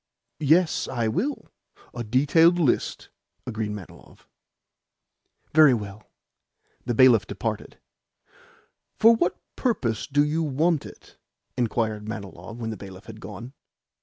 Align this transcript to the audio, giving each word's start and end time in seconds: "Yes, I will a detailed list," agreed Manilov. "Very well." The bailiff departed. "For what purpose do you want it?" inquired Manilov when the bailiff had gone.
"Yes, 0.39 0.87
I 0.87 1.07
will 1.07 1.51
a 1.93 2.03
detailed 2.03 2.57
list," 2.57 3.09
agreed 3.45 3.69
Manilov. 3.69 4.27
"Very 5.53 5.75
well." 5.75 6.09
The 6.87 6.95
bailiff 6.95 7.27
departed. 7.27 7.77
"For 8.97 9.13
what 9.15 9.39
purpose 9.55 10.07
do 10.07 10.23
you 10.25 10.41
want 10.41 10.87
it?" 10.87 11.17
inquired 11.55 12.07
Manilov 12.09 12.57
when 12.57 12.71
the 12.71 12.77
bailiff 12.77 13.05
had 13.05 13.21
gone. 13.21 13.53